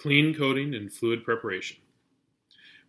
[0.00, 1.76] Clean coating and fluid preparation.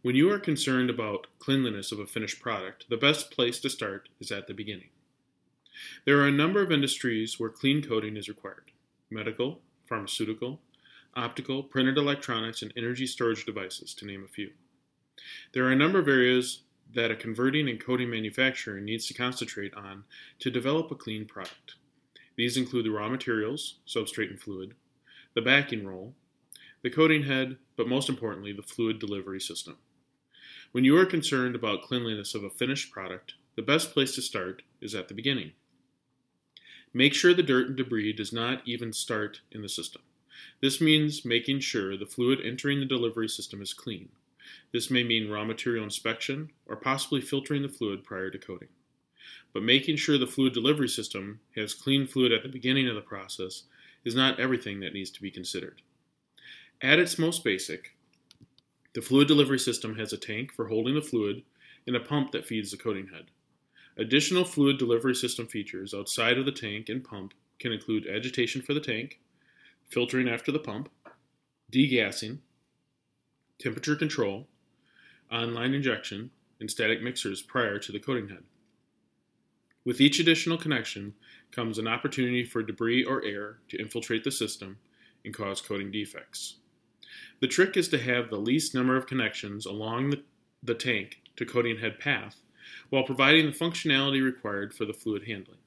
[0.02, 4.08] When you are concerned about cleanliness of a finished product, the best place to start
[4.22, 4.92] is at the beginning.
[6.06, 8.72] There are a number of industries where clean coating is required
[9.10, 10.62] medical, pharmaceutical,
[11.14, 14.52] optical, printed electronics, and energy storage devices, to name a few.
[15.52, 16.62] There are a number of areas
[16.96, 20.06] that a converting and coating manufacturer needs to concentrate on
[20.40, 21.76] to develop a clean product.
[22.38, 24.76] These include the raw materials, substrate and fluid,
[25.34, 26.16] the backing roll,
[26.84, 29.78] the coating head, but most importantly, the fluid delivery system.
[30.72, 34.62] When you are concerned about cleanliness of a finished product, the best place to start
[34.82, 35.52] is at the beginning.
[36.94, 40.02] Make sure the dirt and debris does not even start in the system.
[40.62, 44.10] This means making sure the fluid entering the delivery system is clean.
[44.74, 48.70] This may mean raw material inspection or possibly filtering the fluid prior to coating.
[49.54, 53.02] But making sure the fluid delivery system has clean fluid at the beginning of the
[53.02, 53.64] process
[54.04, 55.82] is not everything that needs to be considered.
[56.84, 57.96] At its most basic,
[58.96, 61.44] the fluid delivery system has a tank for holding the fluid
[61.86, 63.26] and a pump that feeds the coating head.
[63.98, 68.74] Additional fluid delivery system features outside of the tank and pump can include agitation for
[68.74, 69.20] the tank,
[69.90, 70.90] filtering after the pump,
[71.72, 72.40] degassing,
[73.60, 74.48] temperature control,
[75.32, 78.44] online injection, and static mixers prior to the coating head.
[79.86, 81.14] With each additional connection
[81.52, 84.80] comes an opportunity for debris or air to infiltrate the system
[85.24, 86.56] and cause coating defects.
[87.40, 90.24] The trick is to have the least number of connections along the,
[90.64, 92.42] the tank to coating head path
[92.90, 95.58] while providing the functionality required for the fluid handling.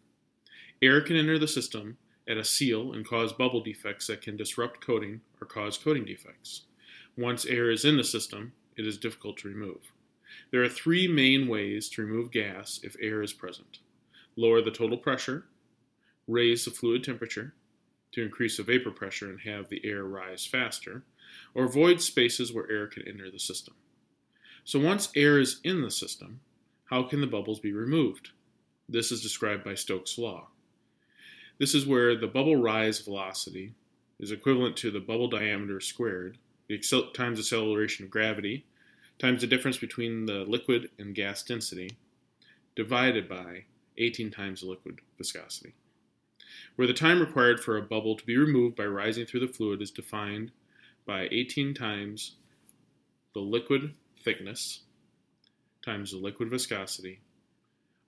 [0.80, 1.96] Air can enter the system
[2.28, 6.62] at a seal and cause bubble defects that can disrupt coating or cause coating defects.
[7.16, 9.92] Once air is in the system, it is difficult to remove.
[10.50, 13.78] There are three main ways to remove gas if air is present
[14.36, 15.44] lower the total pressure,
[16.26, 17.54] raise the fluid temperature
[18.14, 21.02] to increase the vapor pressure and have the air rise faster,
[21.54, 23.74] or void spaces where air can enter the system.
[24.64, 26.40] So once air is in the system,
[26.86, 28.30] how can the bubbles be removed?
[28.88, 30.48] This is described by Stokes' law.
[31.58, 33.74] This is where the bubble rise velocity
[34.20, 36.78] is equivalent to the bubble diameter squared, the
[37.14, 38.64] times the acceleration of gravity,
[39.18, 41.90] times the difference between the liquid and gas density,
[42.74, 43.64] divided by
[43.98, 45.74] 18 times the liquid viscosity.
[46.76, 49.82] Where the time required for a bubble to be removed by rising through the fluid
[49.82, 50.50] is defined
[51.06, 52.36] by 18 times
[53.34, 54.80] the liquid thickness
[55.84, 57.20] times the liquid viscosity,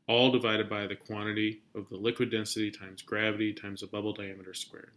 [0.08, 4.54] all divided by the quantity of the liquid density times gravity times the bubble diameter
[4.54, 4.92] squared.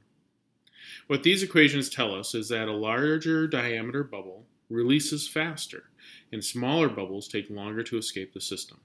[1.07, 5.89] What these equations tell us is that a larger diameter bubble releases faster,
[6.31, 8.79] and smaller bubbles take longer to escape the system.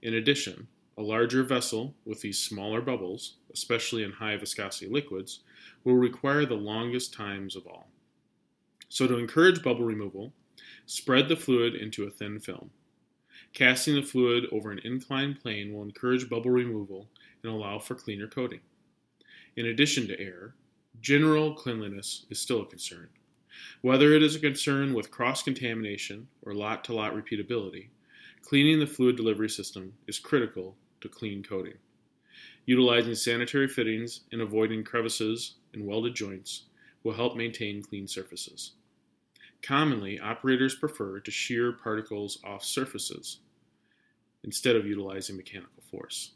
[0.00, 5.40] In addition, a larger vessel with these smaller bubbles, especially in high viscosity liquids,
[5.84, 7.88] will require the longest times of all.
[8.88, 10.32] So, to encourage bubble removal,
[10.86, 12.70] spread the fluid into a thin film.
[13.52, 17.08] Casting the fluid over an inclined plane will encourage bubble removal
[17.42, 18.60] and allow for cleaner coating.
[19.56, 20.54] In addition to air,
[21.00, 23.08] general cleanliness is still a concern.
[23.82, 27.88] Whether it is a concern with cross contamination or lot to lot repeatability,
[28.42, 31.74] cleaning the fluid delivery system is critical to clean coating.
[32.66, 36.64] Utilizing sanitary fittings and avoiding crevices and welded joints
[37.02, 38.72] will help maintain clean surfaces.
[39.62, 43.38] Commonly, operators prefer to shear particles off surfaces
[44.44, 46.32] instead of utilizing mechanical force.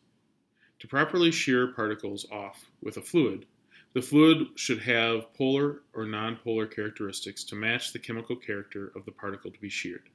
[0.81, 3.47] To properly shear particles off with a fluid,
[3.95, 9.13] the fluid should have polar or nonpolar characteristics to match the chemical character of the
[9.13, 10.09] particle to be sheared.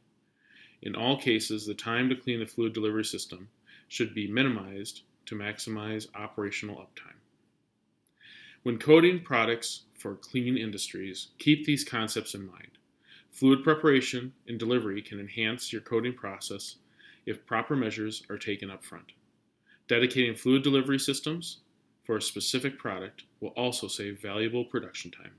[0.82, 3.50] In all cases, the time to clean the fluid delivery system
[3.88, 7.20] should be minimized to maximize operational uptime.
[8.64, 12.80] When coating products for clean industries, keep these concepts in mind.
[13.32, 16.78] Fluid preparation and delivery can enhance your coating process
[17.28, 19.12] if proper measures are taken up front.
[19.88, 21.60] Dedicating fluid delivery systems
[22.04, 25.34] for a specific product will also save valuable production time.